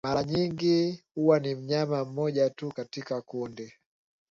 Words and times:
mara 0.03 0.23
nyingi 0.23 1.03
huwa 1.15 1.39
ni 1.39 1.55
mnyama 1.55 2.05
mmoja 2.05 2.49
tu 2.49 2.71
katika 2.71 3.21
kundi 3.21 3.73